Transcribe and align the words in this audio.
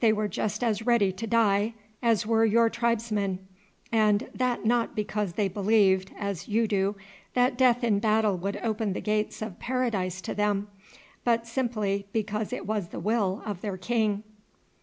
They 0.00 0.12
were 0.12 0.28
just 0.28 0.62
as 0.62 0.84
ready 0.84 1.10
to 1.12 1.26
die 1.26 1.72
as 2.02 2.26
were 2.26 2.44
your 2.44 2.68
tribesmen, 2.68 3.38
and 3.90 4.28
that 4.34 4.66
not 4.66 4.94
because 4.94 5.32
they 5.32 5.48
believed, 5.48 6.12
as 6.18 6.46
you 6.48 6.68
do, 6.68 6.96
that 7.32 7.56
death 7.56 7.82
in 7.82 7.98
battle 7.98 8.36
would 8.36 8.58
open 8.58 8.92
the 8.92 9.00
gates 9.00 9.40
of 9.40 9.58
paradise 9.58 10.20
to 10.20 10.34
them, 10.34 10.68
but 11.24 11.46
simply 11.46 12.06
because 12.12 12.52
it 12.52 12.66
was 12.66 12.88
the 12.88 13.00
will 13.00 13.42
of 13.46 13.62
their 13.62 13.78
king." 13.78 14.22